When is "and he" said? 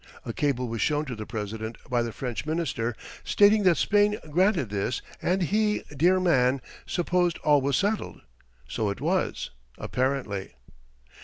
5.21-5.83